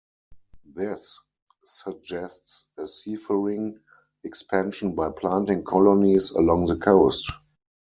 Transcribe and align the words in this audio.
This 0.73 1.19
suggests 1.63 2.67
a 2.75 2.87
seafaring 2.87 3.81
expansion 4.23 4.95
by 4.95 5.11
planting 5.11 5.63
colonies 5.63 6.31
along 6.31 6.65
the 6.65 6.77
coast. 6.77 7.31